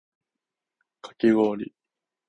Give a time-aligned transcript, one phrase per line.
[1.03, 1.71] かき氷